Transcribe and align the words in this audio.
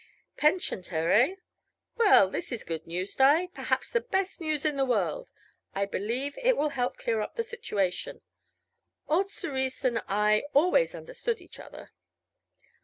"Pensioned 0.35 0.87
her, 0.87 1.11
eh? 1.11 1.35
Well, 1.95 2.27
this 2.31 2.51
is 2.51 2.63
good 2.63 2.87
news, 2.87 3.15
Di; 3.15 3.45
perhaps 3.53 3.91
the 3.91 4.01
best 4.01 4.41
news 4.41 4.65
in 4.65 4.75
the 4.75 4.83
world. 4.83 5.29
I 5.75 5.85
believe 5.85 6.35
it 6.41 6.57
will 6.57 6.69
help 6.69 6.97
clear 6.97 7.21
up 7.21 7.35
the 7.35 7.43
situation. 7.43 8.21
Old 9.07 9.29
Cerise 9.29 9.85
and 9.85 10.01
I 10.07 10.45
always 10.55 10.95
understood 10.95 11.39
each 11.39 11.59
other." 11.59 11.91